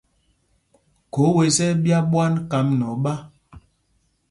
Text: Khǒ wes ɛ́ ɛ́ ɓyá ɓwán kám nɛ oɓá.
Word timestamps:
Khǒ 1.13 1.23
wes 1.35 1.57
ɛ́ 1.65 1.69
ɛ́ 1.73 1.79
ɓyá 1.83 1.99
ɓwán 2.11 2.33
kám 2.49 2.67
nɛ 2.79 2.85
oɓá. 2.93 3.13